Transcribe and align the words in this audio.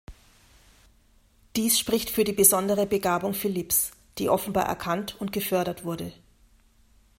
Dies 1.55 1.77
spricht 1.77 2.09
für 2.09 2.23
die 2.23 2.31
besondere 2.31 2.87
Begabung 2.87 3.35
Philippes, 3.35 3.91
die 4.17 4.29
offenbar 4.29 4.65
erkannt 4.65 5.15
und 5.21 5.31
gefördert 5.31 5.83
wurde. 5.85 6.11